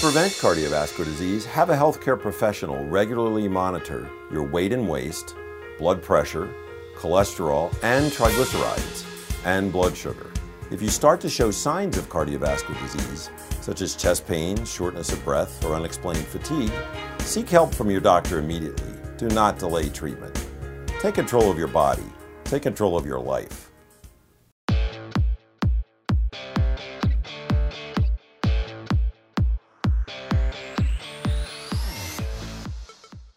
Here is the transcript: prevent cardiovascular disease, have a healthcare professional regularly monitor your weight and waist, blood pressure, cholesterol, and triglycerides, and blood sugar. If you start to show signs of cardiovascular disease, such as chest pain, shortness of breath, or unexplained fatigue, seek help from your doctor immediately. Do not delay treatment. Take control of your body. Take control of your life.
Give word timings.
prevent 0.00 0.32
cardiovascular 0.32 1.04
disease, 1.04 1.44
have 1.44 1.68
a 1.68 1.76
healthcare 1.76 2.18
professional 2.18 2.82
regularly 2.86 3.46
monitor 3.46 4.10
your 4.32 4.44
weight 4.44 4.72
and 4.72 4.88
waist, 4.88 5.36
blood 5.78 6.02
pressure, 6.02 6.48
cholesterol, 6.96 7.70
and 7.82 8.10
triglycerides, 8.10 9.04
and 9.44 9.70
blood 9.70 9.94
sugar. 9.94 10.30
If 10.70 10.80
you 10.80 10.88
start 10.88 11.20
to 11.20 11.28
show 11.28 11.50
signs 11.50 11.98
of 11.98 12.08
cardiovascular 12.08 12.80
disease, 12.80 13.28
such 13.60 13.82
as 13.82 13.94
chest 13.94 14.26
pain, 14.26 14.64
shortness 14.64 15.12
of 15.12 15.22
breath, 15.22 15.62
or 15.66 15.74
unexplained 15.74 16.26
fatigue, 16.26 16.72
seek 17.18 17.50
help 17.50 17.74
from 17.74 17.90
your 17.90 18.00
doctor 18.00 18.38
immediately. 18.38 18.94
Do 19.18 19.28
not 19.28 19.58
delay 19.58 19.90
treatment. 19.90 20.46
Take 21.00 21.16
control 21.16 21.50
of 21.50 21.58
your 21.58 21.68
body. 21.68 22.10
Take 22.44 22.62
control 22.62 22.96
of 22.96 23.04
your 23.04 23.20
life. 23.20 23.69